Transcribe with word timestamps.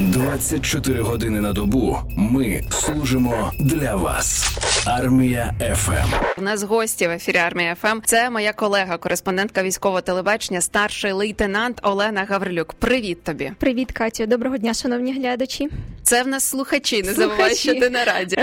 24 0.00 1.02
години 1.02 1.40
на 1.40 1.52
добу. 1.52 1.98
Ми 2.16 2.62
служимо 2.70 3.52
для 3.60 3.96
вас. 3.96 4.58
Армія 4.86 5.54
ФМ. 5.74 6.14
У 6.38 6.42
нас 6.42 6.62
гості 6.62 7.06
в 7.06 7.10
ефірі 7.10 7.36
Армія 7.36 7.74
ФМ. 7.74 8.00
Це 8.04 8.30
моя 8.30 8.52
колега, 8.52 8.98
кореспондентка 8.98 9.62
військового 9.62 10.00
телебачення, 10.00 10.60
старший 10.60 11.12
лейтенант 11.12 11.80
Олена 11.82 12.24
Гаврилюк. 12.24 12.72
Привіт 12.74 13.24
тобі. 13.24 13.52
Привіт, 13.58 13.92
Катю. 13.92 14.26
Доброго 14.26 14.58
дня, 14.58 14.74
шановні 14.74 15.12
глядачі. 15.12 15.68
Це 16.02 16.22
в 16.22 16.28
нас 16.28 16.44
слухачі. 16.44 17.02
Не 17.02 17.12
забувай, 17.14 17.54
що 17.54 17.74
ти 17.74 17.90
на 17.90 18.04
радіо. 18.04 18.36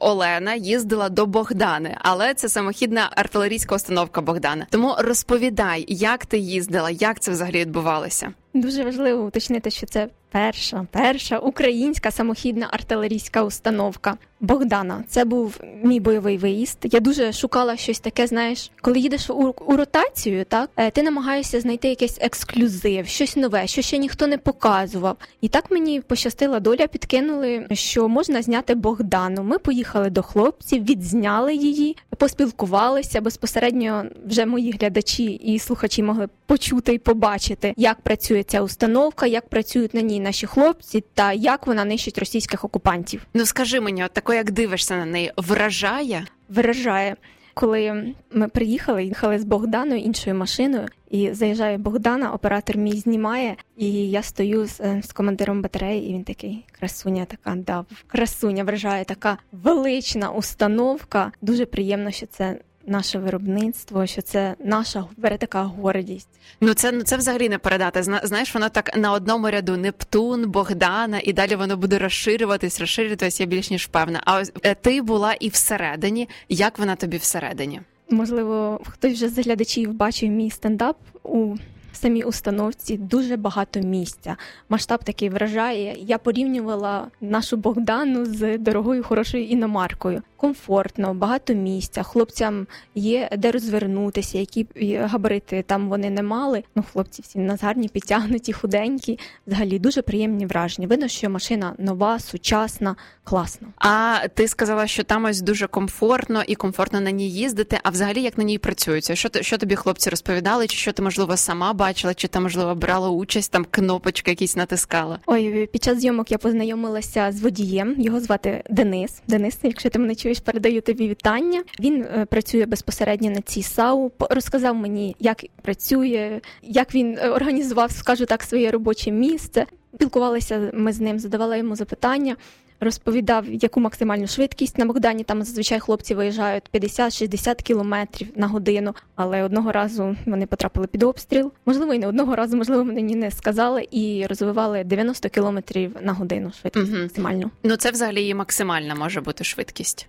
Олена 0.00 0.54
їздила 0.54 1.08
до 1.08 1.26
Богдани, 1.26 1.96
але 2.00 2.34
це 2.34 2.48
самохідна 2.48 3.10
артилерійська 3.16 3.74
установка 3.74 4.20
Богдана. 4.20 4.66
Тому 4.70 4.94
розповідай, 4.98 5.84
як 5.88 6.26
ти 6.26 6.38
їздила, 6.38 6.90
як 6.90 7.20
це 7.20 7.30
взагалі 7.30 7.60
відбувалося. 7.60 8.32
Дуже 8.54 8.84
важливо 8.84 9.24
уточнити, 9.24 9.70
що 9.70 9.86
це 9.86 10.08
перша, 10.30 10.86
перша 10.90 11.38
українська 11.38 12.10
самохідна 12.10 12.68
артилерійська 12.72 13.42
установка 13.42 14.16
Богдана. 14.40 15.04
Це 15.08 15.24
був 15.24 15.60
мій 15.84 16.00
бойовий 16.00 16.38
виїзд. 16.38 16.78
Я 16.82 17.00
дуже 17.00 17.32
шукала 17.32 17.76
щось 17.76 18.00
таке. 18.00 18.26
Знаєш, 18.26 18.70
коли 18.80 18.98
їдеш 18.98 19.30
у, 19.30 19.54
у 19.66 19.76
ротацію, 19.76 20.44
так 20.44 20.70
е, 20.76 20.90
ти 20.90 21.02
намагаєшся 21.02 21.60
знайти 21.60 21.88
якийсь 21.88 22.18
ексклюзив, 22.20 23.06
щось 23.06 23.36
нове, 23.36 23.66
що 23.66 23.82
ще 23.82 23.98
ніхто 23.98 24.26
не 24.26 24.38
показував. 24.38 25.16
І 25.40 25.48
так 25.48 25.70
мені 25.70 26.00
пощастила 26.00 26.60
доля, 26.60 26.86
підкинули, 26.86 27.66
що 27.72 28.08
можна 28.08 28.42
зняти 28.42 28.74
Богдану. 28.74 29.42
Ми 29.42 29.58
поїхали 29.58 30.10
до 30.10 30.22
хлопців, 30.22 30.84
відзняли 30.84 31.54
її, 31.54 31.96
поспілкувалися 32.18 33.20
безпосередньо. 33.20 34.04
Вже 34.26 34.46
мої 34.46 34.72
глядачі 34.72 35.24
і 35.24 35.58
слухачі 35.58 36.02
могли 36.02 36.28
почути 36.46 36.94
і 36.94 36.98
побачити, 36.98 37.74
як 37.76 38.00
працює 38.00 38.42
ця 38.42 38.62
установка, 38.62 39.26
як 39.26 39.48
працюють 39.48 39.94
на 39.94 40.00
ній 40.00 40.17
наші 40.20 40.46
хлопці, 40.46 41.04
та 41.14 41.32
як 41.32 41.66
вона 41.66 41.84
нищить 41.84 42.18
російських 42.18 42.64
окупантів. 42.64 43.26
Ну 43.34 43.46
скажи 43.46 43.80
мені, 43.80 44.04
от 44.04 44.12
тако, 44.12 44.34
як 44.34 44.50
дивишся 44.50 44.96
на 44.96 45.04
неї, 45.04 45.32
вражає? 45.36 46.26
Виражає. 46.48 47.16
Коли 47.54 48.14
ми 48.32 48.48
приїхали, 48.48 49.04
їхали 49.04 49.38
з 49.38 49.44
Богданою 49.44 50.00
іншою 50.00 50.36
машиною, 50.36 50.86
і 51.10 51.32
заїжджає 51.32 51.78
Богдана, 51.78 52.32
оператор 52.32 52.76
мій 52.76 52.92
знімає, 52.92 53.56
і 53.76 54.10
я 54.10 54.22
стою 54.22 54.66
з, 54.66 55.02
з 55.02 55.12
командиром 55.12 55.62
батареї, 55.62 56.10
і 56.10 56.14
він 56.14 56.24
такий 56.24 56.64
красуня, 56.78 57.24
така 57.24 57.54
да, 57.56 57.84
красуня 58.06 58.64
вражає 58.64 59.04
така 59.04 59.38
велична 59.52 60.30
установка. 60.30 61.32
Дуже 61.42 61.66
приємно, 61.66 62.10
що 62.10 62.26
це 62.26 62.58
наше 62.88 63.18
виробництво, 63.18 64.06
що 64.06 64.22
це 64.22 64.54
наша 64.64 65.04
така 65.38 65.62
гордість. 65.62 66.28
Ну 66.60 66.74
це 66.74 66.92
ну 66.92 67.02
це 67.02 67.16
взагалі 67.16 67.48
не 67.48 67.58
передати. 67.58 68.02
знаєш, 68.02 68.54
воно 68.54 68.68
так 68.68 68.96
на 68.96 69.12
одному 69.12 69.50
ряду 69.50 69.76
Нептун, 69.76 70.50
Богдана, 70.50 71.20
і 71.24 71.32
далі 71.32 71.56
воно 71.56 71.76
буде 71.76 71.98
розширюватись, 71.98 72.80
розширюватись, 72.80 73.40
я 73.40 73.46
більш 73.46 73.70
ніж 73.70 73.86
певна. 73.86 74.20
А 74.24 74.40
ось 74.40 74.52
е, 74.62 74.74
ти 74.74 75.02
була 75.02 75.32
і 75.32 75.48
всередині. 75.48 76.28
Як 76.48 76.78
вона 76.78 76.96
тобі 76.96 77.16
всередині? 77.16 77.80
Можливо, 78.10 78.80
хтось 78.86 79.12
вже 79.12 79.28
з 79.28 79.38
глядачів 79.38 79.92
бачив 79.92 80.30
мій 80.30 80.50
стендап 80.50 80.96
у 81.22 81.56
самій 81.98 82.22
установці 82.22 82.96
дуже 82.96 83.36
багато 83.36 83.80
місця. 83.80 84.36
Масштаб 84.68 85.04
такий 85.04 85.28
вражає. 85.28 85.96
Я 85.98 86.18
порівнювала 86.18 87.06
нашу 87.20 87.56
Богдану 87.56 88.24
з 88.24 88.58
дорогою 88.58 89.02
хорошою 89.02 89.44
іномаркою. 89.44 90.22
Комфортно, 90.36 91.14
багато 91.14 91.54
місця. 91.54 92.02
Хлопцям 92.02 92.66
є 92.94 93.28
де 93.38 93.50
розвернутися, 93.50 94.38
які 94.38 94.66
габарити 95.00 95.64
там 95.66 95.88
вони 95.88 96.10
не 96.10 96.22
мали. 96.22 96.62
Ну, 96.74 96.84
хлопці 96.92 97.22
всі 97.22 97.38
нас 97.38 97.62
гарні, 97.62 97.88
підтягнуті, 97.88 98.52
худенькі. 98.52 99.18
Взагалі 99.46 99.78
дуже 99.78 100.02
приємні 100.02 100.46
враження. 100.46 100.88
Видно, 100.88 101.08
що 101.08 101.30
машина 101.30 101.74
нова, 101.78 102.18
сучасна, 102.18 102.96
класна. 103.24 103.68
А 103.76 104.18
ти 104.34 104.48
сказала, 104.48 104.86
що 104.86 105.04
там 105.04 105.24
ось 105.24 105.40
дуже 105.40 105.66
комфортно 105.66 106.42
і 106.46 106.54
комфортно 106.54 107.00
на 107.00 107.10
ній 107.10 107.30
їздити. 107.30 107.80
А 107.82 107.90
взагалі 107.90 108.22
як 108.22 108.38
на 108.38 108.44
ній 108.44 108.58
працюється? 108.58 109.14
Що 109.16 109.28
що 109.40 109.58
тобі 109.58 109.76
хлопці 109.76 110.10
розповідали? 110.10 110.66
Чи 110.66 110.76
що 110.76 110.92
ти 110.92 111.02
можливо 111.02 111.36
сама 111.36 111.72
бачила, 111.72 111.87
чи 111.94 112.28
там 112.28 112.42
можливо 112.42 112.74
брала 112.74 113.08
участь, 113.10 113.52
там 113.52 113.66
кнопочки 113.70 114.30
якісь 114.30 114.56
натискала? 114.56 115.18
Ой, 115.26 115.66
під 115.66 115.82
час 115.82 115.98
зйомок 115.98 116.30
я 116.30 116.38
познайомилася 116.38 117.32
з 117.32 117.40
водієм. 117.40 117.94
Його 117.98 118.20
звати 118.20 118.62
Денис. 118.70 119.22
Денис, 119.28 119.58
якщо 119.62 119.90
ти 119.90 119.98
мене 119.98 120.14
чуєш, 120.14 120.40
передаю 120.40 120.80
тобі 120.80 121.08
вітання. 121.08 121.62
Він 121.80 122.02
е, 122.02 122.26
працює 122.30 122.66
безпосередньо 122.66 123.30
на 123.30 123.40
цій 123.40 123.62
САУ. 123.62 124.12
Розказав 124.30 124.74
мені, 124.74 125.16
як 125.18 125.44
працює, 125.62 126.40
як 126.62 126.94
він 126.94 127.18
е, 127.18 127.28
організував, 127.28 127.90
скажу 127.90 128.26
так, 128.26 128.42
своє 128.42 128.70
робоче 128.70 129.10
місце. 129.10 129.66
Спілкувалися 129.94 130.70
ми 130.74 130.92
з 130.92 131.00
ним, 131.00 131.18
задавала 131.18 131.56
йому 131.56 131.76
запитання 131.76 132.36
розповідав, 132.80 133.44
яку 133.50 133.80
максимальну 133.80 134.26
швидкість 134.26 134.78
на 134.78 134.84
Богдані. 134.84 135.24
Там 135.24 135.42
зазвичай 135.42 135.80
хлопці 135.80 136.14
виїжджають 136.14 136.64
50-60 136.74 137.62
кілометрів 137.62 138.28
на 138.36 138.46
годину. 138.46 138.94
Але 139.14 139.42
одного 139.42 139.72
разу 139.72 140.16
вони 140.26 140.46
потрапили 140.46 140.86
під 140.86 141.02
обстріл. 141.02 141.52
Можливо, 141.66 141.94
і 141.94 141.98
не 141.98 142.06
одного 142.06 142.36
разу, 142.36 142.56
можливо, 142.56 142.84
мені 142.84 143.14
не 143.14 143.30
сказали 143.30 143.88
і 143.90 144.26
розвивали 144.26 144.84
90 144.84 145.28
кілометрів 145.28 145.96
на 146.02 146.12
годину 146.12 146.52
швидкість 146.60 146.92
угу. 146.92 147.02
максимальну. 147.02 147.50
Ну 147.62 147.76
це 147.76 147.90
взагалі 147.90 148.28
і 148.28 148.34
максимальна 148.34 148.94
може 148.94 149.20
бути 149.20 149.44
швидкість. 149.44 150.08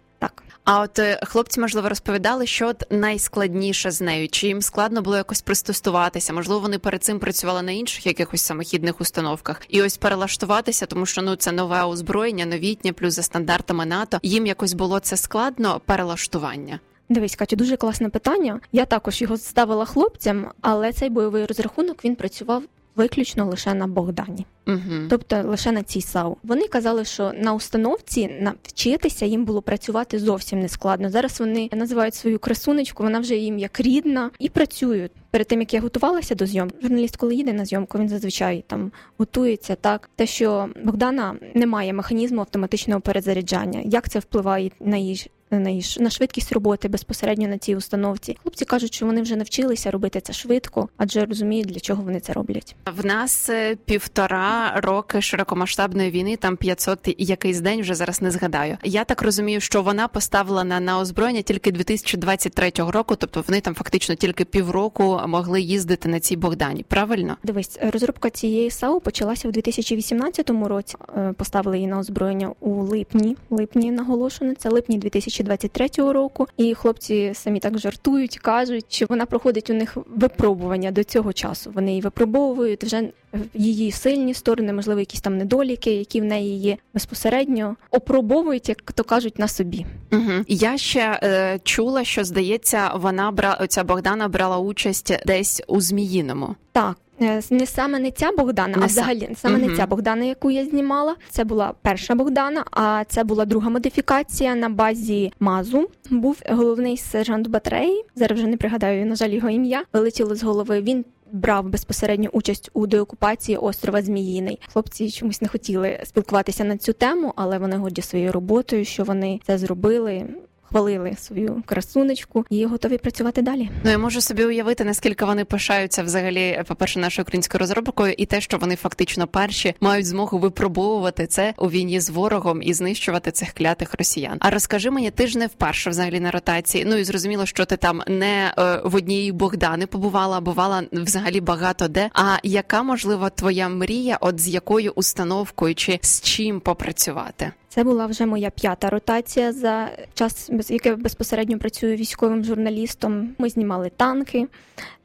А 0.71 0.81
от 0.81 0.99
е, 0.99 1.19
хлопці, 1.23 1.59
можливо, 1.59 1.89
розповідали, 1.89 2.47
що 2.47 2.67
от 2.67 2.83
найскладніше 2.89 3.91
з 3.91 4.01
нею, 4.01 4.29
чи 4.29 4.47
їм 4.47 4.61
складно 4.61 5.01
було 5.01 5.17
якось 5.17 5.41
пристосуватися? 5.41 6.33
Можливо, 6.33 6.61
вони 6.61 6.79
перед 6.79 7.03
цим 7.03 7.19
працювали 7.19 7.61
на 7.61 7.71
інших 7.71 8.05
якихось 8.05 8.41
самохідних 8.41 9.01
установках, 9.01 9.61
і 9.69 9.81
ось 9.81 9.97
перелаштуватися, 9.97 10.85
тому 10.85 11.05
що 11.05 11.21
ну 11.21 11.35
це 11.35 11.51
нове 11.51 11.83
озброєння, 11.83 12.45
новітнє, 12.45 12.93
плюс 12.93 13.13
за 13.13 13.23
стандартами 13.23 13.85
НАТО. 13.85 14.19
Їм 14.23 14.45
якось 14.45 14.73
було 14.73 14.99
це 14.99 15.17
складно 15.17 15.81
перелаштування. 15.85 16.79
Дивись, 17.09 17.35
Катю, 17.35 17.55
дуже 17.55 17.77
класне 17.77 18.09
питання. 18.09 18.59
Я 18.71 18.85
також 18.85 19.21
його 19.21 19.37
ставила 19.37 19.85
хлопцям, 19.85 20.51
але 20.61 20.93
цей 20.93 21.09
бойовий 21.09 21.45
розрахунок 21.45 22.05
він 22.05 22.15
працював 22.15 22.63
виключно 22.99 23.45
лише 23.45 23.73
на 23.73 23.87
Богдані, 23.87 24.45
угу. 24.67 24.79
тобто 25.09 25.41
лише 25.43 25.71
на 25.71 25.83
цій 25.83 26.01
САУ. 26.01 26.37
Вони 26.43 26.67
казали, 26.67 27.05
що 27.05 27.31
на 27.41 27.53
установці 27.53 28.27
навчитися 28.41 29.25
їм 29.25 29.45
було 29.45 29.61
працювати 29.61 30.19
зовсім 30.19 30.59
не 30.59 30.69
складно. 30.69 31.09
Зараз 31.09 31.39
вони 31.39 31.69
називають 31.71 32.15
свою 32.15 32.39
красунечку, 32.39 33.03
вона 33.03 33.19
вже 33.19 33.35
їм 33.35 33.59
як 33.59 33.79
рідна 33.79 34.31
і 34.39 34.49
працюють. 34.49 35.11
Перед 35.31 35.47
тим 35.47 35.59
як 35.59 35.73
я 35.73 35.81
готувалася 35.81 36.35
до 36.35 36.45
зйомки, 36.45 36.75
журналіст, 36.81 37.17
коли 37.17 37.35
їде 37.35 37.53
на 37.53 37.65
зйомку, 37.65 37.99
він 37.99 38.09
зазвичай 38.09 38.63
там 38.67 38.91
готується 39.17 39.75
так. 39.75 40.09
Те, 40.15 40.27
що 40.27 40.69
Богдана 40.83 41.35
немає 41.55 41.93
механізму 41.93 42.39
автоматичного 42.39 43.01
перезаряджання, 43.01 43.81
як 43.85 44.09
це 44.09 44.19
впливає 44.19 44.71
на 44.79 44.97
її 44.97 45.29
на 45.51 46.09
швидкість 46.09 46.51
роботи 46.51 46.87
безпосередньо 46.87 47.47
на 47.47 47.57
цій 47.57 47.75
установці. 47.75 48.37
Хлопці 48.41 48.65
кажуть, 48.65 48.93
що 48.93 49.05
вони 49.05 49.21
вже 49.21 49.35
навчилися 49.35 49.91
робити 49.91 50.21
це 50.21 50.33
швидко, 50.33 50.89
адже 50.97 51.25
розуміють, 51.25 51.67
для 51.67 51.79
чого 51.79 52.03
вони 52.03 52.19
це 52.19 52.33
роблять. 52.33 52.75
В 52.97 53.05
нас 53.05 53.49
е, 53.49 53.75
півтора 53.85 54.73
роки 54.75 55.21
широкомасштабної 55.21 56.11
війни, 56.11 56.35
там 56.35 56.57
500 56.57 57.15
якийсь 57.17 57.59
день 57.59 57.81
вже 57.81 57.95
зараз 57.95 58.21
не 58.21 58.31
згадаю. 58.31 58.77
Я 58.83 59.03
так 59.03 59.21
розумію, 59.21 59.59
що 59.59 59.81
вона 59.81 60.07
поставлена 60.07 60.79
на 60.79 60.99
озброєння 60.99 61.41
тільки 61.41 61.71
2023 61.71 62.71
року, 62.77 63.15
тобто 63.15 63.43
вони 63.47 63.61
там 63.61 63.75
фактично 63.75 64.15
тільки 64.15 64.45
півроку 64.45 65.21
могли 65.27 65.61
їздити 65.61 66.09
на 66.09 66.19
цій 66.19 66.35
Богдані. 66.35 66.85
Правильно, 66.87 67.37
дивись, 67.43 67.79
розробка 67.81 68.29
цієї 68.29 68.71
САУ 68.71 68.99
почалася 68.99 69.47
в 69.47 69.51
2018 69.51 70.49
році. 70.49 70.95
Е, 71.17 71.33
поставили 71.37 71.77
її 71.77 71.87
на 71.87 71.99
озброєння 71.99 72.53
у 72.59 72.83
липні. 72.83 73.37
Липні 73.49 73.91
наголошено 73.91 74.53
це 74.57 74.69
липні 74.69 74.97
2000 74.97 75.38
2023 75.43 76.13
року. 76.13 76.47
І 76.57 76.73
хлопці 76.73 77.31
самі 77.33 77.59
так 77.59 77.79
жартують, 77.79 78.39
кажуть, 78.39 78.85
що 78.89 79.05
вона 79.09 79.25
проходить 79.25 79.69
у 79.69 79.73
них 79.73 79.97
випробування 80.15 80.91
до 80.91 81.03
цього 81.03 81.33
часу. 81.33 81.71
Вони 81.75 81.89
її 81.89 82.01
випробовують 82.01 82.83
вже 82.83 83.09
її 83.53 83.91
сильні 83.91 84.33
сторони, 84.33 84.73
можливо, 84.73 84.99
якісь 84.99 85.21
там 85.21 85.37
недоліки, 85.37 85.91
які 85.91 86.21
в 86.21 86.25
неї 86.25 86.59
є 86.59 86.77
безпосередньо 86.93 87.75
опробовують, 87.91 88.69
як 88.69 88.91
то 88.91 89.03
кажуть, 89.03 89.39
на 89.39 89.47
собі. 89.47 89.85
Угу. 90.11 90.31
Я 90.47 90.77
ще 90.77 91.19
е, 91.23 91.59
чула, 91.63 92.03
що 92.03 92.23
здається, 92.23 92.91
вона 92.95 93.31
бра 93.31 93.67
ця 93.67 93.83
Богдана 93.83 94.27
брала 94.27 94.57
участь 94.57 95.17
десь 95.25 95.61
у 95.67 95.81
Зміїному. 95.81 96.55
Так. 96.71 96.97
Е, 97.21 97.41
не 97.49 97.65
саме 97.65 97.99
не 97.99 98.11
ця 98.11 98.31
Богдана, 98.31 98.77
не 98.77 98.83
а 98.83 98.85
взагалі 98.85 99.29
саме 99.35 99.57
угу. 99.57 99.67
не 99.67 99.75
ця 99.75 99.87
Богдана, 99.87 100.25
яку 100.25 100.51
я 100.51 100.65
знімала. 100.65 101.15
Це 101.29 101.43
була 101.43 101.73
перша 101.81 102.15
Богдана, 102.15 102.65
а 102.71 103.03
це 103.07 103.23
була 103.23 103.45
друга 103.45 103.69
модифікація 103.69 104.55
на 104.55 104.69
базі 104.69 105.33
Мазу. 105.39 105.89
Був 106.09 106.41
головний 106.49 106.97
сержант 106.97 107.47
батареї. 107.47 108.05
Зараз 108.15 108.39
вже 108.39 108.47
не 108.47 108.57
пригадаю, 108.57 109.05
на 109.05 109.15
жаль, 109.15 109.29
його 109.29 109.49
ім'я 109.49 109.83
вилетіло 109.93 110.35
з 110.35 110.43
голови. 110.43 110.81
Він 110.81 111.05
брав 111.31 111.69
безпосередню 111.69 112.29
участь 112.33 112.69
у 112.73 112.87
деокупації 112.87 113.57
острова 113.57 114.01
Зміїний. 114.01 114.59
Хлопці 114.73 115.11
чомусь 115.11 115.41
не 115.41 115.47
хотіли 115.47 115.99
спілкуватися 116.03 116.63
на 116.63 116.77
цю 116.77 116.93
тему, 116.93 117.33
але 117.35 117.57
вони 117.57 117.77
годі 117.77 118.01
своєю 118.01 118.31
роботою, 118.31 118.85
що 118.85 119.03
вони 119.03 119.39
це 119.47 119.57
зробили. 119.57 120.25
Похвалили 120.69 121.15
свою 121.19 121.63
красунечку 121.65 122.45
і 122.49 122.65
готові 122.65 122.97
працювати 122.97 123.41
далі. 123.41 123.69
Ну 123.83 123.91
я 123.91 123.97
можу 123.97 124.21
собі 124.21 124.45
уявити, 124.45 124.83
наскільки 124.83 125.25
вони 125.25 125.45
пишаються 125.45 126.03
взагалі, 126.03 126.63
по 126.67 126.75
перше, 126.75 126.99
нашою 126.99 127.23
українською 127.23 127.59
розробкою, 127.59 128.13
і 128.17 128.25
те, 128.25 128.41
що 128.41 128.57
вони 128.57 128.75
фактично 128.75 129.27
перші 129.27 129.75
мають 129.81 130.05
змогу 130.05 130.39
випробовувати 130.39 131.27
це 131.27 131.53
у 131.57 131.69
війні 131.69 131.99
з 131.99 132.09
ворогом 132.09 132.61
і 132.63 132.73
знищувати 132.73 133.31
цих 133.31 133.53
клятих 133.53 133.93
росіян. 133.93 134.37
А 134.39 134.49
розкажи 134.49 134.91
мені, 134.91 135.11
ти 135.11 135.27
ж 135.27 135.37
не 135.37 135.47
вперше 135.47 135.89
взагалі 135.89 136.19
на 136.19 136.31
ротації. 136.31 136.85
Ну 136.87 136.95
і 136.95 137.03
зрозуміло, 137.03 137.45
що 137.45 137.65
ти 137.65 137.77
там 137.77 138.03
не 138.07 138.53
е, 138.57 138.81
в 138.83 138.95
одній 138.95 139.31
Богдани 139.31 139.85
побувала, 139.85 140.37
а 140.37 140.41
бувала 140.41 140.83
взагалі 140.91 141.41
багато 141.41 141.87
де. 141.87 142.09
А 142.13 142.37
яка 142.43 142.83
можливо 142.83 143.29
твоя 143.29 143.69
мрія, 143.69 144.17
от 144.21 144.39
з 144.39 144.47
якою 144.47 144.91
установкою 144.91 145.75
чи 145.75 145.99
з 146.01 146.21
чим 146.21 146.59
попрацювати? 146.59 147.51
Це 147.69 147.83
була 147.83 148.05
вже 148.05 148.25
моя 148.25 148.49
п'ята 148.49 148.89
ротація 148.89 149.53
за 149.53 149.89
час, 150.13 150.51
яке 150.69 150.95
безпосередньо 150.95 151.59
працюю 151.59 151.95
військовим 151.95 152.43
журналістом. 152.43 153.35
Ми 153.37 153.49
знімали 153.49 153.91
танки, 153.97 154.47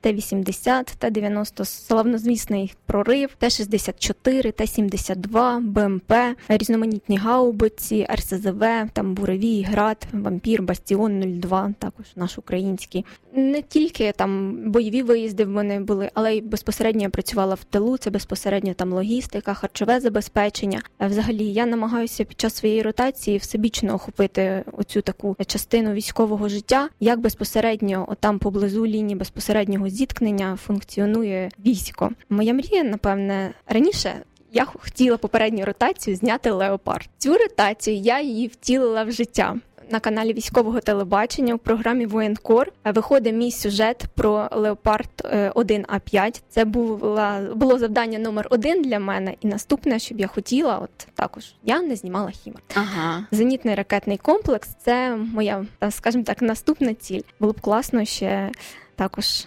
Т-80, 0.05 0.95
Т-90, 0.99 1.65
славнозвісний 1.65 2.75
прорив, 2.87 3.31
Т-64, 3.39 4.53
Т-72, 4.53 5.61
БМП, 5.61 6.13
різноманітні 6.49 7.17
гаубиці, 7.17 8.07
РСЗВ, 8.15 8.65
там 8.93 9.15
Буревій, 9.15 9.63
Град, 9.63 10.07
Вампір, 10.13 10.63
Бастіон 10.63 11.41
02, 11.41 11.75
також 11.79 12.07
наш 12.17 12.39
український. 12.39 13.05
Не 13.33 13.63
тільки 13.63 14.13
там 14.13 14.61
бойові 14.71 15.03
виїзди 15.03 15.45
в 15.45 15.49
мене 15.49 15.81
були, 15.81 16.11
але 16.15 16.37
й 16.37 16.41
безпосередньо 16.41 17.03
я 17.03 17.11
працювала 17.11 17.55
в 17.55 17.65
тилу. 17.65 17.99
Це 17.99 18.11
безпосередньо 18.11 18.75
там 18.75 18.93
логістика, 18.93 19.55
харчове 19.55 20.01
забезпечення. 20.01 20.83
Взагалі 21.01 21.45
я 21.45 21.67
намагаюся 21.67 22.25
під 22.25 22.41
час 22.41 22.54
своєї 22.55 22.83
ротації 22.83 23.39
всебічно 23.39 23.95
охопити 23.95 24.65
оцю 24.73 25.01
таку 25.01 25.37
частину 25.47 25.93
військового 25.93 26.49
життя, 26.49 26.89
як 27.01 27.21
безпосередньо 27.21 28.17
там 28.21 28.39
поблизу 28.39 28.87
лінії 28.87 29.17
безпосереднього 29.17 29.89
зіткнення 29.89 30.57
функціонує 30.57 31.51
військо. 31.67 32.11
Моя 32.31 32.55
мрія, 32.55 32.85
напевне, 32.85 33.51
раніше. 33.67 34.13
Я 34.53 34.65
хотіла 34.65 35.17
попередню 35.17 35.65
ротацію 35.65 36.17
зняти 36.17 36.51
леопард. 36.51 37.09
Цю 37.19 37.33
ротацію 37.33 37.97
я 37.97 38.21
її 38.21 38.47
втілила 38.47 39.05
в 39.05 39.13
життя 39.13 39.57
на 39.91 40.01
каналі 40.01 40.33
військового 40.33 40.81
телебачення 40.81 41.55
у 41.55 41.59
програмі 41.59 42.07
Воєнкор 42.07 42.73
виходить 42.85 43.35
мій 43.35 43.53
сюжет 43.53 44.05
про 44.15 44.49
Леопард 44.53 45.11
1А5. 45.55 46.43
Це 46.49 46.65
було, 46.65 47.39
було 47.55 47.79
завдання 47.79 48.19
номер 48.19 48.49
один 48.51 48.83
для 48.83 48.99
мене. 48.99 49.35
І 49.41 49.47
наступне, 49.47 49.99
щоб 49.99 50.21
я 50.21 50.27
хотіла, 50.27 50.79
от 50.79 50.91
також 51.15 51.55
я 51.65 51.83
не 51.83 51.97
знімала 51.97 52.31
хімер. 52.31 52.63
Ага. 52.75 53.27
Зенітний 53.31 53.75
ракетний 53.75 54.17
комплекс 54.17 54.69
це 54.85 55.17
моя, 55.17 55.67
скажімо 55.91 56.25
так, 56.25 56.43
наступна 56.43 56.95
ціль. 56.95 57.23
Було 57.41 57.53
б 57.53 57.61
класно 57.61 58.05
ще 58.05 58.51
також 58.97 59.47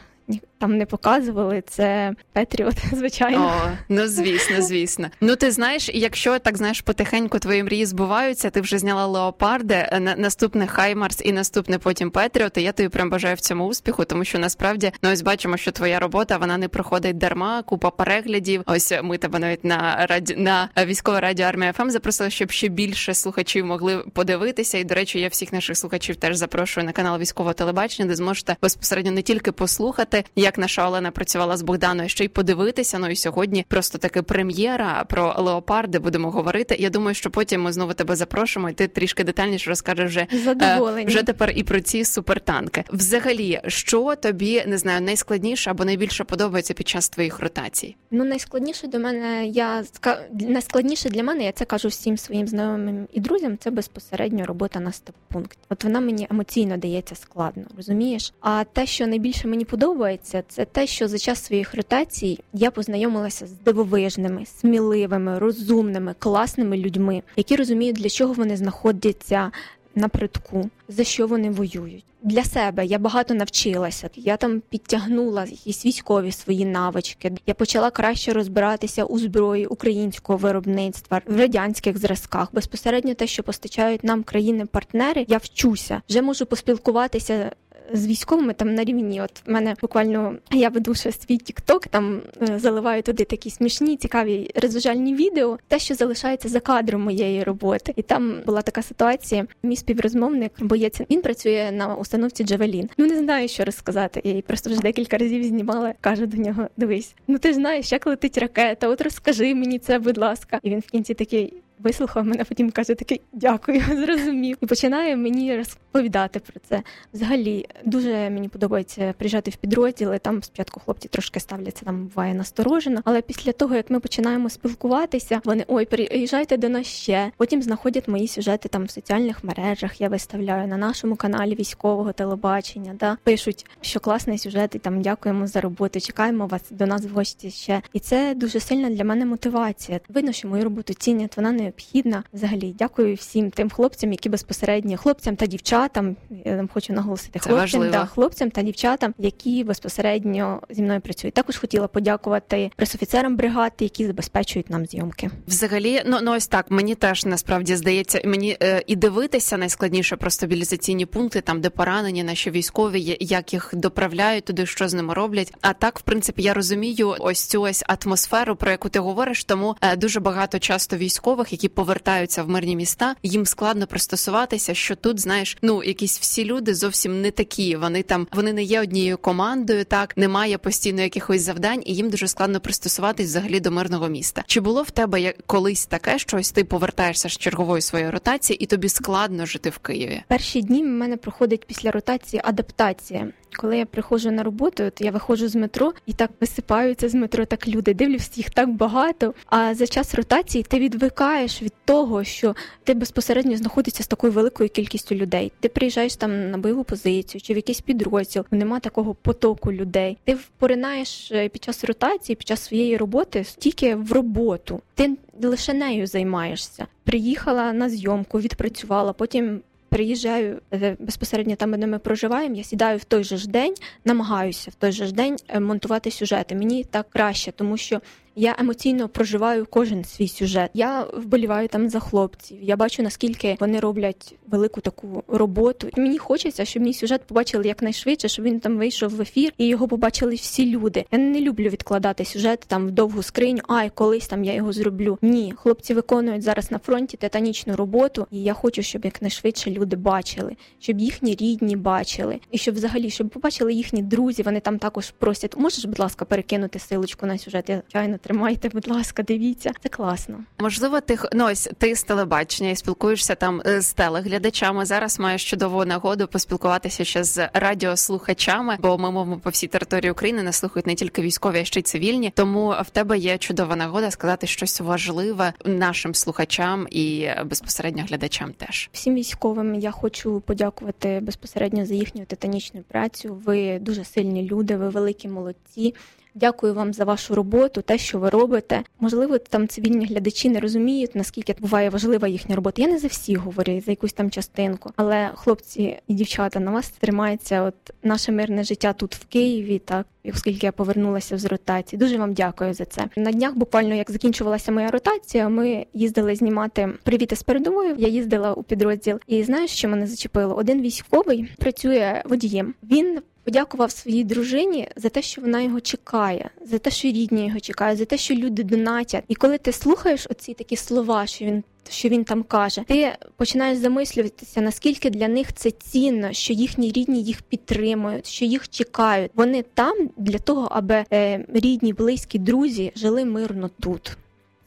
там 0.59 0.77
не 0.77 0.85
показували 0.85 1.63
це 1.67 2.13
Петріот, 2.33 2.75
звичайно. 2.91 3.53
О, 3.65 3.69
Ну 3.89 4.07
звісно, 4.07 4.61
звісно. 4.61 5.07
Ну 5.21 5.35
ти 5.35 5.51
знаєш, 5.51 5.89
якщо 5.93 6.39
так 6.39 6.57
знаєш, 6.57 6.81
потихеньку 6.81 7.39
твої 7.39 7.63
мрії 7.63 7.85
збуваються, 7.85 8.49
ти 8.49 8.61
вже 8.61 8.79
зняла 8.79 9.05
леопарди, 9.05 9.73
е, 9.91 9.99
на 9.99 10.15
наступне 10.15 10.67
Хаймарс 10.67 11.21
і 11.25 11.31
наступне 11.31 11.77
потім 11.79 12.11
Петріот. 12.11 12.57
і 12.57 12.61
Я 12.61 12.71
тобі 12.71 12.89
прям 12.89 13.09
бажаю 13.09 13.35
в 13.35 13.39
цьому 13.39 13.65
успіху, 13.65 14.05
тому 14.05 14.23
що 14.23 14.39
насправді 14.39 14.91
ну 15.01 15.11
ось 15.11 15.21
бачимо, 15.21 15.57
що 15.57 15.71
твоя 15.71 15.99
робота 15.99 16.37
вона 16.37 16.57
не 16.57 16.67
проходить 16.67 17.17
дарма, 17.17 17.63
купа 17.63 17.89
переглядів. 17.89 18.63
Ось 18.65 18.93
ми 19.03 19.17
тебе 19.17 19.39
навіть 19.39 19.65
на 19.65 20.05
радіо 20.09 20.35
на 20.35 20.69
військове 20.85 21.19
радіо 21.19 21.45
армія 21.45 21.73
ФМ 21.73 21.89
запросили, 21.89 22.29
щоб 22.29 22.51
ще 22.51 22.67
більше 22.67 23.13
слухачів 23.13 23.65
могли 23.65 23.97
подивитися. 24.13 24.77
І 24.77 24.83
до 24.83 24.95
речі, 24.95 25.19
я 25.19 25.27
всіх 25.27 25.53
наших 25.53 25.77
слухачів 25.77 26.15
теж 26.15 26.35
запрошую 26.35 26.85
на 26.85 26.91
канал 26.91 27.19
військового 27.19 27.53
телебачення, 27.53 28.09
де 28.09 28.15
зможете 28.15 28.55
безпосередньо 28.61 29.11
не 29.11 29.21
тільки 29.21 29.51
послухати 29.51 30.23
як 30.47 30.57
наша 30.57 30.87
Олена 30.87 31.11
працювала 31.11 31.57
з 31.57 31.61
Богданою, 31.61 32.09
ще 32.09 32.23
й 32.23 32.27
подивитися. 32.27 32.99
Ну 32.99 33.09
і 33.09 33.15
сьогодні 33.15 33.65
просто 33.67 33.97
таки 33.97 34.21
прем'єра 34.21 35.05
про 35.09 35.35
леопарди 35.37 35.99
будемо 35.99 36.31
говорити. 36.31 36.75
Я 36.79 36.89
думаю, 36.89 37.15
що 37.15 37.29
потім 37.29 37.61
ми 37.61 37.73
знову 37.73 37.93
тебе 37.93 38.15
запрошуємо, 38.15 38.69
і 38.69 38.73
ти 38.73 38.87
трішки 38.87 39.23
детальніше 39.23 39.69
розкажеш 39.69 40.09
вже 40.09 40.27
е, 40.61 41.05
вже 41.05 41.23
тепер 41.23 41.53
і 41.55 41.63
про 41.63 41.81
ці 41.81 42.05
супертанки. 42.05 42.83
Взагалі, 42.89 43.61
що 43.67 44.15
тобі 44.15 44.63
не 44.67 44.77
знаю, 44.77 45.01
найскладніше 45.01 45.69
або 45.69 45.85
найбільше 45.85 46.23
подобається 46.23 46.73
під 46.73 46.87
час 46.87 47.09
твоїх 47.09 47.39
ротацій? 47.39 47.95
Ну 48.11 48.23
найскладніше 48.23 48.87
до 48.87 48.99
мене, 48.99 49.47
я 49.47 49.83
найскладніше 50.31 51.09
для 51.09 51.23
мене, 51.23 51.43
я 51.43 51.51
це 51.51 51.65
кажу 51.65 51.87
всім 51.87 52.17
своїм 52.17 52.47
знайомим 52.47 53.07
і 53.13 53.19
друзям. 53.19 53.57
Це 53.57 53.71
безпосередньо 53.71 54.45
робота 54.45 54.79
на 54.79 54.91
степ-пункті. 54.91 55.57
От 55.69 55.83
вона 55.83 55.99
мені 55.99 56.27
емоційно 56.31 56.77
дається 56.77 57.15
складно, 57.15 57.63
розумієш? 57.77 58.33
А 58.41 58.63
те, 58.63 58.85
що 58.85 59.07
найбільше 59.07 59.47
мені 59.47 59.65
подобається 59.65 60.36
подобається, 60.37 60.55
це 60.55 60.65
те, 60.65 60.87
що 60.87 61.07
за 61.07 61.17
час 61.17 61.45
своїх 61.45 61.75
ротацій 61.75 62.39
я 62.53 62.71
познайомилася 62.71 63.47
з 63.47 63.51
дивовижними, 63.51 64.45
сміливими, 64.45 65.39
розумними, 65.39 66.15
класними 66.19 66.77
людьми, 66.77 67.23
які 67.35 67.55
розуміють, 67.55 67.95
для 67.95 68.09
чого 68.09 68.33
вони 68.33 68.57
знаходяться 68.57 69.51
на 69.95 70.07
притку, 70.07 70.69
за 70.87 71.03
що 71.03 71.27
вони 71.27 71.49
воюють. 71.49 72.03
Для 72.23 72.43
себе 72.43 72.85
я 72.85 72.99
багато 72.99 73.33
навчилася. 73.33 74.09
Я 74.15 74.37
там 74.37 74.61
підтягнула 74.69 75.45
якісь 75.45 75.85
військові 75.85 76.31
свої 76.31 76.65
навички. 76.65 77.31
Я 77.47 77.53
почала 77.53 77.91
краще 77.91 78.33
розбиратися 78.33 79.03
у 79.03 79.19
зброї 79.19 79.65
українського 79.65 80.37
виробництва 80.37 81.21
в 81.27 81.37
радянських 81.37 81.97
зразках. 81.97 82.49
Безпосередньо 82.53 83.13
те, 83.13 83.27
що 83.27 83.43
постачають 83.43 84.03
нам 84.03 84.23
країни-партнери, 84.23 85.25
я 85.27 85.37
вчуся. 85.37 86.01
Вже 86.09 86.21
можу 86.21 86.45
поспілкуватися 86.45 87.51
з 87.93 88.07
військовими 88.07 88.53
там 88.53 88.75
на 88.75 88.83
рівні. 88.83 89.21
От 89.21 89.41
в 89.45 89.51
мене 89.51 89.75
буквально 89.81 90.35
я 90.51 90.69
веду 90.69 90.95
ще 90.95 91.11
свій 91.11 91.37
тікток, 91.37 91.87
там 91.87 92.21
е, 92.49 92.59
заливаю 92.59 93.01
туди 93.03 93.23
такі 93.25 93.49
смішні, 93.49 93.97
цікаві 93.97 94.51
розважальні 94.55 95.15
відео, 95.15 95.57
те, 95.67 95.79
що 95.79 95.95
залишається 95.95 96.49
за 96.49 96.59
кадром 96.59 97.01
моєї 97.01 97.43
роботи. 97.43 97.93
І 97.95 98.01
там 98.01 98.41
була 98.45 98.61
така 98.61 98.81
ситуація. 98.81 99.47
Мій 99.63 99.75
співрозмовник 99.75 100.51
боєць 100.59 101.01
він 101.09 101.21
працює 101.21 101.71
на 101.73 101.95
установці 101.95 102.43
Джавелін. 102.43 102.89
Ну 102.97 103.05
не 103.05 103.17
знаю, 103.19 103.47
що 103.47 103.65
розказати. 103.65 104.21
Я 104.23 104.31
її 104.31 104.41
просто 104.41 104.69
вже 104.69 104.79
декілька 104.79 105.17
разів 105.17 105.43
знімала. 105.43 105.93
Каже 106.01 106.25
до 106.25 106.37
нього: 106.37 106.67
Дивись, 106.77 107.15
ну 107.27 107.37
ти 107.37 107.49
ж 107.49 107.55
знаєш, 107.55 107.91
як 107.91 108.07
летить 108.07 108.37
ракета. 108.37 108.87
От 108.87 109.01
розкажи 109.01 109.55
мені 109.55 109.79
це, 109.79 109.99
будь 109.99 110.17
ласка. 110.17 110.59
І 110.63 110.69
він 110.69 110.79
в 110.79 110.85
кінці 110.85 111.13
такий 111.13 111.53
вислухав 111.79 112.25
мене, 112.25 112.43
потім 112.43 112.71
каже, 112.71 112.95
такий 112.95 113.21
дякую, 113.33 113.81
зрозумів. 114.05 114.57
І 114.61 114.65
починає 114.65 115.15
мені 115.15 115.57
розповідати 115.57 116.39
про 116.39 116.59
це. 116.69 116.83
Взагалі 117.13 117.65
дуже 117.85 118.29
мені 118.29 118.49
подобається 118.49 119.13
приїжджати 119.17 119.51
в 119.51 119.55
підрозділи. 119.55 120.19
Там 120.19 120.43
спочатку 120.43 120.79
хлопці 120.79 121.07
трошки 121.07 121.39
ставляться, 121.39 121.85
там 121.85 122.05
буває 122.05 122.33
насторожено. 122.33 123.01
Але 123.05 123.21
після 123.21 123.51
того, 123.51 123.75
як 123.75 123.89
ми 123.89 123.99
починаємо 123.99 124.49
спілкуватися, 124.49 125.41
вони 125.45 125.65
ой, 125.67 125.85
приїжджайте 125.85 126.57
до 126.57 126.69
нас 126.69 126.87
ще. 126.87 127.31
Потім 127.37 127.61
знаходять 127.61 128.07
мої 128.07 128.27
сюжети 128.27 128.69
там 128.69 128.85
в 128.85 128.91
соціальних 128.91 129.43
мережах. 129.43 130.01
Я 130.01 130.09
виставляю 130.09 130.67
на 130.67 130.77
нашому 130.77 131.15
каналі 131.15 131.55
військового 131.55 132.13
телебачення. 132.13 132.95
Да 132.99 133.17
пишуть, 133.23 133.65
що 133.81 133.99
класний 133.99 134.37
сюжет, 134.37 134.75
і 134.75 134.79
там 134.79 135.01
дякуємо 135.01 135.47
за 135.47 135.61
роботу. 135.61 135.99
Чекаємо 135.99 136.47
вас 136.47 136.61
до 136.69 136.85
нас 136.85 137.05
в 137.05 137.09
гості 137.09 137.51
ще. 137.51 137.81
І 137.93 137.99
це 137.99 138.33
дуже 138.35 138.59
сильна 138.59 138.89
для 138.89 139.03
мене 139.03 139.25
мотивація. 139.25 139.99
Видно, 140.09 140.31
що 140.31 140.47
мою 140.47 140.63
роботу 140.63 140.93
цінять. 140.93 141.37
Вона 141.37 141.51
не 141.51 141.66
необхідна. 141.67 142.23
Взагалі, 142.33 142.75
дякую 142.79 143.15
всім 143.15 143.51
тим 143.51 143.69
хлопцям, 143.69 144.11
які 144.11 144.29
безпосередньо 144.29 144.97
хлопцям 144.97 145.35
та 145.35 145.45
дівчатам. 145.45 146.15
Я 146.45 146.57
там 146.57 146.69
хочу 146.73 146.93
наголосити 146.93 147.39
Це 147.39 147.49
хлопцям 147.49 147.91
та 147.91 148.05
хлопцям 148.05 148.51
та 148.51 148.61
дівчатам, 148.61 149.13
які 149.17 149.63
безпосередньо 149.63 150.61
зі 150.69 150.81
мною 150.81 151.01
працюють. 151.01 151.33
Також 151.33 151.57
хотіла 151.57 151.87
подякувати 151.87 152.71
пресофіцерам 152.75 153.35
бригад, 153.35 153.71
які 153.79 154.05
забезпечують 154.05 154.69
нам 154.69 154.85
зйомки. 154.85 155.29
Взагалі, 155.47 156.01
ну 156.05 156.17
ну 156.21 156.31
ось 156.35 156.47
так 156.47 156.65
мені 156.71 156.95
теж 156.95 157.25
насправді 157.25 157.75
здається, 157.75 158.21
мені 158.25 158.57
е, 158.63 158.83
і 158.87 158.95
дивитися 158.95 159.57
найскладніше 159.57 160.15
про 160.15 160.29
стабілізаційні 160.29 161.05
пункти, 161.05 161.41
там 161.41 161.61
де 161.61 161.69
поранені 161.69 162.23
наші 162.23 162.51
військові, 162.51 163.17
як 163.19 163.53
їх 163.53 163.69
доправляють 163.73 164.45
туди, 164.45 164.65
що 164.65 164.87
з 164.87 164.93
ними 164.93 165.13
роблять. 165.13 165.53
А 165.61 165.73
так, 165.73 165.99
в 165.99 166.01
принципі, 166.01 166.41
я 166.41 166.53
розумію 166.53 167.15
ось 167.19 167.45
цю 167.45 167.61
ось 167.61 167.83
атмосферу, 167.87 168.55
про 168.55 168.71
яку 168.71 168.89
ти 168.89 168.99
говориш, 168.99 169.43
тому 169.43 169.75
е, 169.81 169.95
дуже 169.95 170.19
багато 170.19 170.59
часто 170.59 170.97
військових, 170.97 171.56
які 171.57 171.67
повертаються 171.67 172.43
в 172.43 172.49
мирні 172.49 172.75
міста, 172.75 173.15
їм 173.23 173.45
складно 173.45 173.87
пристосуватися, 173.87 174.73
що 174.73 174.95
тут 174.95 175.19
знаєш, 175.19 175.57
ну 175.61 175.83
якісь 175.83 176.19
всі 176.19 176.45
люди 176.45 176.75
зовсім 176.75 177.21
не 177.21 177.31
такі. 177.31 177.75
Вони 177.75 178.03
там 178.03 178.27
вони 178.33 178.53
не 178.53 178.63
є 178.63 178.81
однією 178.81 179.17
командою, 179.17 179.85
так 179.85 180.17
немає 180.17 180.57
постійно 180.57 181.01
якихось 181.01 181.41
завдань, 181.41 181.83
і 181.85 181.95
їм 181.95 182.09
дуже 182.09 182.27
складно 182.27 182.59
пристосуватись 182.59 183.27
взагалі 183.27 183.59
до 183.59 183.71
мирного 183.71 184.07
міста. 184.07 184.43
Чи 184.47 184.59
було 184.59 184.83
в 184.83 184.91
тебе 184.91 185.33
колись 185.45 185.85
таке, 185.85 186.19
що 186.19 186.37
ось 186.37 186.51
ти 186.51 186.63
повертаєшся 186.63 187.29
з 187.29 187.37
чергової 187.37 187.81
своєї 187.81 188.11
ротації, 188.11 188.57
і 188.57 188.65
тобі 188.65 188.89
складно 188.89 189.45
жити 189.45 189.69
в 189.69 189.77
Києві? 189.77 190.23
Перші 190.27 190.61
дні 190.61 190.83
в 190.83 190.87
мене 190.87 191.17
проходить 191.17 191.65
після 191.65 191.91
ротації 191.91 192.41
адаптація. 192.45 193.27
Коли 193.55 193.77
я 193.77 193.85
приходжу 193.85 194.31
на 194.31 194.43
роботу, 194.43 194.83
от 194.83 195.01
я 195.01 195.11
виходжу 195.11 195.47
з 195.47 195.55
метро 195.55 195.93
і 196.05 196.13
так 196.13 196.31
висипаються 196.41 197.09
з 197.09 197.13
метро, 197.13 197.45
так 197.45 197.67
люди 197.67 197.93
дивлюсь, 197.93 198.37
їх 198.37 198.49
так 198.49 198.69
багато. 198.69 199.33
А 199.45 199.75
за 199.75 199.87
час 199.87 200.15
ротації 200.15 200.63
ти 200.63 200.79
відвикаєш 200.79 201.46
відволікаєш 201.47 201.61
від 201.61 201.73
того, 201.85 202.23
що 202.23 202.55
ти 202.83 202.93
безпосередньо 202.93 203.57
знаходишся 203.57 204.03
з 204.03 204.07
такою 204.07 204.33
великою 204.33 204.69
кількістю 204.69 205.15
людей. 205.15 205.51
Ти 205.59 205.69
приїжджаєш 205.69 206.15
там 206.15 206.51
на 206.51 206.57
бойову 206.57 206.83
позицію 206.83 207.41
чи 207.41 207.53
в 207.53 207.55
якийсь 207.55 207.81
підрозділ, 207.81 208.45
нема 208.51 208.79
такого 208.79 209.13
потоку 209.13 209.71
людей. 209.71 210.17
Ти 210.23 210.37
поринаєш 210.57 211.31
е, 211.31 211.49
під 211.49 211.63
час 211.63 211.83
ротації, 211.83 212.35
під 212.35 212.47
час 212.47 212.63
своєї 212.63 212.97
роботи 212.97 213.45
тільки 213.57 213.95
в 213.95 214.11
роботу. 214.11 214.81
Ти 214.95 215.17
лише 215.41 215.73
нею 215.73 216.07
займаєшся. 216.07 216.87
Приїхала 217.03 217.73
на 217.73 217.89
зйомку, 217.89 218.39
відпрацювала, 218.39 219.13
потім 219.13 219.61
приїжджаю 219.89 220.59
е, 220.73 220.97
безпосередньо 220.99 221.55
там, 221.55 221.71
де 221.71 221.87
ми 221.87 221.99
проживаємо. 221.99 222.55
Я 222.55 222.63
сідаю 222.63 222.97
в 222.97 223.03
той 223.03 223.23
же 223.23 223.37
ж 223.37 223.49
день, 223.49 223.73
намагаюся 224.05 224.71
в 224.71 224.75
той 224.75 224.91
же 224.91 225.05
ж 225.05 225.13
день 225.13 225.35
е, 225.47 225.59
монтувати 225.59 226.11
сюжети. 226.11 226.55
Мені 226.55 226.83
так 226.83 227.09
краще, 227.09 227.51
тому 227.51 227.77
що 227.77 228.01
я 228.37 228.55
емоційно 228.59 229.09
проживаю 229.09 229.65
кожен 229.69 230.03
свій 230.03 230.27
сюжет. 230.27 230.71
Я 230.73 231.03
вболіваю 231.13 231.67
там 231.67 231.89
за 231.89 231.99
хлопців. 231.99 232.57
Я 232.61 232.75
бачу 232.75 233.03
наскільки 233.03 233.57
вони 233.59 233.79
роблять 233.79 234.35
велику 234.47 234.81
таку 234.81 235.23
роботу. 235.27 235.89
Мені 235.97 236.17
хочеться, 236.17 236.65
щоб 236.65 236.83
мій 236.83 236.93
сюжет 236.93 237.21
побачили 237.21 237.67
якнайшвидше, 237.67 238.27
щоб 238.27 238.45
він 238.45 238.59
там 238.59 238.77
вийшов 238.77 239.09
в 239.09 239.21
ефір 239.21 239.53
і 239.57 239.67
його 239.67 239.87
побачили 239.87 240.35
всі 240.35 240.65
люди. 240.65 241.05
Я 241.11 241.19
не 241.19 241.41
люблю 241.41 241.69
відкладати 241.69 242.25
сюжет 242.25 242.59
там 242.67 242.87
в 242.87 242.91
довгу 242.91 243.23
скриню. 243.23 243.61
Ай, 243.67 243.91
колись 243.95 244.27
там 244.27 244.43
я 244.43 244.53
його 244.53 244.73
зроблю. 244.73 245.17
Ні, 245.21 245.53
хлопці 245.57 245.93
виконують 245.93 246.43
зараз 246.43 246.71
на 246.71 246.79
фронті 246.79 247.17
титанічну 247.17 247.75
роботу, 247.75 248.27
і 248.31 248.43
я 248.43 248.53
хочу, 248.53 248.81
щоб 248.81 249.05
якнайшвидше 249.05 249.71
люди 249.71 249.95
бачили, 249.95 250.55
щоб 250.79 250.99
їхні 250.99 251.35
рідні 251.35 251.75
бачили, 251.75 252.39
і 252.51 252.57
щоб 252.57 252.75
взагалі 252.75 253.09
щоб 253.09 253.29
побачили 253.29 253.73
їхні 253.73 254.01
друзі. 254.01 254.43
Вони 254.43 254.59
там 254.59 254.79
також 254.79 255.11
просять. 255.11 255.57
Можеш, 255.57 255.85
будь 255.85 255.99
ласка, 255.99 256.25
перекинути 256.25 256.79
силочку 256.79 257.25
на 257.25 257.37
сюжет? 257.37 257.69
Я 257.69 257.81
чайно 257.87 258.17
тримайте, 258.27 258.69
будь 258.69 258.87
ласка, 258.87 259.23
дивіться. 259.23 259.71
Це 259.83 259.89
класно. 259.89 260.39
Можливо, 260.59 261.01
ти 261.01 261.17
ну 261.33 261.45
ось 261.45 261.69
ти 261.77 261.95
з 261.95 262.03
телебачення 262.03 262.69
і 262.69 262.75
спілкуєшся 262.75 263.35
там 263.35 263.61
е, 263.65 263.81
з 263.81 263.93
телеглядачами. 263.93 264.85
Зараз 264.85 265.19
маєш 265.19 265.49
чудову 265.49 265.85
нагоду 265.85 266.27
поспілкуватися 266.27 267.05
ще 267.05 267.23
з 267.23 267.49
радіослухачами, 267.53 268.77
бо 268.79 268.97
ми 268.97 269.11
мовимо 269.11 269.39
по 269.39 269.49
всій 269.49 269.67
території 269.67 270.11
України 270.11 270.43
нас 270.43 270.55
слухають 270.55 270.87
не 270.87 270.95
тільки 270.95 271.21
військові, 271.21 271.59
а 271.59 271.63
ще 271.63 271.79
й 271.79 271.83
цивільні. 271.83 272.31
Тому 272.35 272.75
в 272.85 272.89
тебе 272.89 273.17
є 273.17 273.37
чудова 273.37 273.75
нагода 273.75 274.11
сказати 274.11 274.47
щось 274.47 274.81
важливе 274.81 275.53
нашим 275.65 276.15
слухачам 276.15 276.87
і 276.91 277.29
безпосередньо 277.45 278.03
глядачам. 278.09 278.53
Теж 278.53 278.89
всім 278.93 279.15
військовим 279.15 279.75
я 279.75 279.91
хочу 279.91 280.39
подякувати 280.39 281.19
безпосередньо 281.23 281.85
за 281.85 281.93
їхню 281.93 282.25
титанічну 282.25 282.81
працю. 282.81 283.41
Ви 283.45 283.79
дуже 283.79 284.03
сильні 284.03 284.43
люди, 284.43 284.77
ви 284.77 284.89
великі 284.89 285.27
молодці. 285.27 285.93
Дякую 286.39 286.73
вам 286.73 286.93
за 286.93 287.03
вашу 287.03 287.35
роботу, 287.35 287.81
те, 287.81 287.97
що 287.97 288.19
ви 288.19 288.29
робите. 288.29 288.83
Можливо, 288.99 289.37
там 289.37 289.67
цивільні 289.67 290.05
глядачі 290.05 290.49
не 290.49 290.59
розуміють, 290.59 291.15
наскільки 291.15 291.55
буває 291.59 291.89
важлива 291.89 292.27
їхня 292.27 292.55
робота. 292.55 292.81
Я 292.81 292.87
не 292.87 292.97
за 292.97 293.07
всі 293.07 293.35
говорю, 293.35 293.81
за 293.85 293.91
якусь 293.91 294.13
там 294.13 294.31
частинку. 294.31 294.91
Але 294.95 295.29
хлопці 295.35 295.99
і 296.07 296.13
дівчата 296.13 296.59
на 296.59 296.71
вас 296.71 296.89
тримається 296.89 297.61
от 297.61 297.75
наше 298.03 298.31
мирне 298.31 298.63
життя 298.63 298.93
тут 298.93 299.15
в 299.15 299.25
Києві, 299.25 299.79
так 299.79 300.05
оскільки 300.33 300.65
я 300.65 300.71
повернулася 300.71 301.37
з 301.37 301.45
ротації. 301.45 301.99
Дуже 301.99 302.17
вам 302.17 302.33
дякую 302.33 302.73
за 302.73 302.85
це. 302.85 303.09
На 303.15 303.31
днях, 303.31 303.55
буквально 303.55 303.95
як 303.95 304.11
закінчувалася 304.11 304.71
моя 304.71 304.91
ротація, 304.91 305.49
ми 305.49 305.85
їздили 305.93 306.35
знімати 306.35 306.89
привіти 307.03 307.35
з 307.35 307.43
передовою. 307.43 307.95
Я 307.97 308.07
їздила 308.07 308.53
у 308.53 308.63
підрозділ, 308.63 309.19
і 309.27 309.43
знаєш, 309.43 309.71
що 309.71 309.89
мене 309.89 310.07
зачепило? 310.07 310.55
Один 310.55 310.81
військовий 310.81 311.51
працює 311.57 312.23
водієм. 312.25 312.73
Він 312.83 313.19
подякував 313.47 313.91
своїй 313.91 314.23
дружині 314.23 314.87
за 314.95 315.09
те, 315.09 315.21
що 315.21 315.41
вона 315.41 315.61
його 315.61 315.81
чекає, 315.81 316.49
за 316.65 316.77
те, 316.77 316.91
що 316.91 317.07
рідні 317.07 317.47
його 317.47 317.59
чекають, 317.59 317.99
за 317.99 318.05
те, 318.05 318.17
що 318.17 318.33
люди 318.33 318.63
донатять. 318.63 319.23
І 319.27 319.35
коли 319.35 319.57
ти 319.57 319.71
слухаєш 319.71 320.27
оці 320.29 320.53
такі 320.53 320.75
слова, 320.75 321.27
що 321.27 321.45
він. 321.45 321.63
Що 321.89 322.09
він 322.09 322.23
там 322.23 322.43
каже, 322.43 322.83
ти 322.87 323.15
починаєш 323.37 323.77
замислюватися, 323.77 324.61
наскільки 324.61 325.09
для 325.09 325.27
них 325.27 325.53
це 325.53 325.71
цінно, 325.71 326.33
що 326.33 326.53
їхні 326.53 326.91
рідні 326.91 327.23
їх 327.23 327.41
підтримують, 327.41 328.27
що 328.27 328.45
їх 328.45 328.69
чекають. 328.69 329.31
Вони 329.35 329.63
там 329.73 330.09
для 330.17 330.39
того, 330.39 330.67
аби 330.71 331.05
е, 331.13 331.45
рідні, 331.53 331.93
близькі, 331.93 332.39
друзі 332.39 332.91
жили 332.95 333.25
мирно 333.25 333.69
тут. 333.79 334.17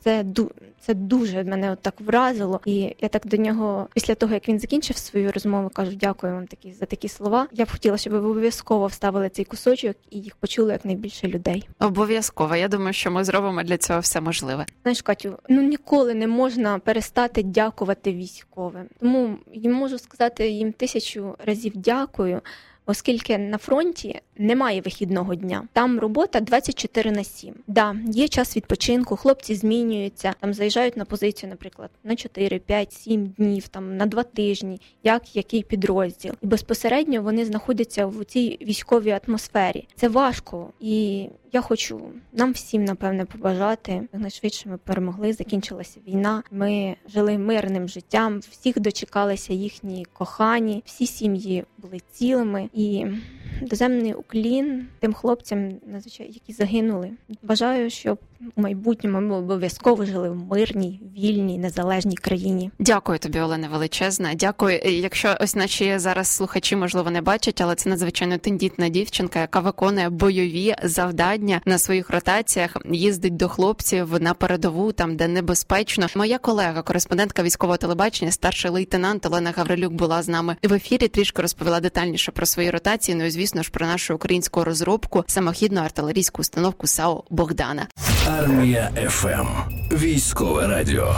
Це 0.04 0.24
це 0.80 0.94
дуже 0.94 1.44
мене 1.44 1.76
так 1.82 1.94
вразило, 2.00 2.60
і 2.64 2.96
я 3.00 3.08
так 3.08 3.26
до 3.26 3.36
нього, 3.36 3.88
після 3.94 4.14
того 4.14 4.34
як 4.34 4.48
він 4.48 4.60
закінчив 4.60 4.96
свою 4.96 5.32
розмову, 5.32 5.68
кажу, 5.68 5.92
дякую 5.94 6.34
вам 6.34 6.46
такі 6.46 6.72
за 6.72 6.86
такі 6.86 7.08
слова. 7.08 7.46
Я 7.52 7.64
б 7.64 7.70
хотіла, 7.70 7.96
щоб 7.96 8.12
ви 8.12 8.18
обов'язково 8.18 8.86
вставили 8.86 9.28
цей 9.28 9.44
кусочок 9.44 9.96
і 10.10 10.18
їх 10.18 10.36
почули 10.36 10.72
якнайбільше 10.72 11.28
людей. 11.28 11.68
Обов'язково. 11.78 12.56
Я 12.56 12.68
думаю, 12.68 12.92
що 12.92 13.10
ми 13.10 13.24
зробимо 13.24 13.62
для 13.62 13.78
цього 13.78 14.00
все 14.00 14.20
можливе. 14.20 14.66
Знаєш, 14.82 15.02
Катю, 15.02 15.38
ну 15.48 15.62
ніколи 15.62 16.14
не 16.14 16.26
можна 16.26 16.78
перестати 16.78 17.42
дякувати 17.42 18.12
військовим. 18.12 18.84
Тому 19.00 19.36
я 19.52 19.70
можу 19.70 19.98
сказати 19.98 20.48
їм 20.48 20.72
тисячу 20.72 21.34
разів 21.46 21.72
дякую 21.74 22.40
оскільки 22.90 23.38
на 23.38 23.58
фронті 23.58 24.20
немає 24.38 24.80
вихідного 24.80 25.34
дня. 25.34 25.62
Там 25.72 26.00
робота 26.00 26.40
24 26.40 27.10
на 27.12 27.24
7. 27.24 27.54
Да, 27.66 27.96
є 28.06 28.28
час 28.28 28.56
відпочинку, 28.56 29.16
хлопці 29.16 29.54
змінюються, 29.54 30.34
там 30.40 30.54
заїжджають 30.54 30.96
на 30.96 31.04
позицію, 31.04 31.50
наприклад, 31.50 31.90
на 32.04 32.16
4, 32.16 32.58
5, 32.58 32.92
7 32.92 33.26
днів, 33.26 33.68
там 33.68 33.96
на 33.96 34.06
2 34.06 34.22
тижні, 34.22 34.80
як 35.04 35.36
який 35.36 35.62
підрозділ, 35.62 36.32
і 36.42 36.46
безпосередньо 36.46 37.22
вони 37.22 37.44
знаходяться 37.44 38.06
в 38.06 38.24
цій 38.24 38.58
військовій 38.62 39.18
атмосфері. 39.26 39.88
Це 39.94 40.08
важко 40.08 40.70
і 40.80 41.26
я 41.52 41.60
хочу 41.60 42.00
нам 42.32 42.52
всім 42.52 42.84
напевне 42.84 43.24
побажати. 43.24 44.08
Найшвидше 44.12 44.68
ми 44.68 44.78
перемогли. 44.78 45.32
Закінчилася 45.32 46.00
війна. 46.08 46.42
Ми 46.50 46.96
жили 47.08 47.38
мирним 47.38 47.88
життям. 47.88 48.38
Всіх 48.38 48.80
дочекалися 48.80 49.52
їхні 49.52 50.06
кохані, 50.12 50.82
всі 50.86 51.06
сім'ї 51.06 51.64
були 51.78 52.00
цілими 52.10 52.68
і 52.74 53.06
доземний 53.62 54.14
уклін 54.14 54.86
тим 54.98 55.12
хлопцям, 55.12 55.80
які 56.18 56.52
загинули. 56.52 57.10
Бажаю, 57.42 57.90
щоб 57.90 58.18
у 58.56 58.62
майбутньому 58.62 59.20
ми 59.20 59.36
обов'язково 59.36 60.04
жили 60.04 60.30
в 60.30 60.36
мирній, 60.36 61.00
вільній, 61.18 61.58
незалежній 61.58 62.16
країні. 62.16 62.70
Дякую 62.78 63.18
тобі, 63.18 63.40
Олена 63.40 63.68
Величезна. 63.68 64.34
Дякую. 64.34 64.78
Якщо 64.84 65.36
ось 65.40 65.56
наші 65.56 65.98
зараз 65.98 66.28
слухачі, 66.28 66.76
можливо, 66.76 67.10
не 67.10 67.20
бачать, 67.20 67.60
але 67.60 67.74
це 67.74 67.90
надзвичайно 67.90 68.38
тендітна 68.38 68.88
дівчинка, 68.88 69.40
яка 69.40 69.60
виконує 69.60 70.10
бойові 70.10 70.74
завдання 70.82 71.60
на 71.64 71.78
своїх 71.78 72.10
ротаціях, 72.10 72.76
їздить 72.90 73.36
до 73.36 73.48
хлопців 73.48 74.22
на 74.22 74.34
передову, 74.34 74.92
там 74.92 75.16
де 75.16 75.28
небезпечно. 75.28 76.06
Моя 76.16 76.38
колега, 76.38 76.82
кореспондентка 76.82 77.42
військового 77.42 77.76
телебачення, 77.76 78.32
старший 78.32 78.70
лейтенант 78.70 79.26
Олена 79.26 79.52
Гаврилюк, 79.56 79.92
була 79.92 80.22
з 80.22 80.28
нами 80.28 80.56
в 80.62 80.72
ефірі. 80.72 81.08
Трішки 81.08 81.42
розповіла 81.42 81.80
детальніше 81.80 82.32
про 82.32 82.46
свої 82.46 82.70
ротації. 82.70 83.16
Ну 83.18 83.24
і 83.24 83.30
звісно 83.30 83.62
ж 83.62 83.70
про 83.70 83.86
нашу 83.86 84.14
українську 84.14 84.64
розробку 84.64 85.24
самохідну 85.26 85.80
артилерійську 85.80 86.42
установку 86.42 86.86
САУ 86.86 87.24
Богдана. 87.30 87.86
Армія 88.38 88.90
ФМ. 89.08 89.46
Військове 89.92 90.66
радіо. 90.66 91.14